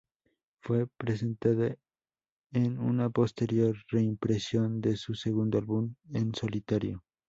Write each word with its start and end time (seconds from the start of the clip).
Fue 0.63 0.87
presentada 0.97 1.77
en 2.53 2.79
una 2.79 3.11
posterior 3.11 3.75
reimpresión 3.89 4.81
de 4.81 4.95
su 4.95 5.13
segundo 5.13 5.59
álbum 5.59 5.93
en 6.11 6.33
solitario. 6.33 7.03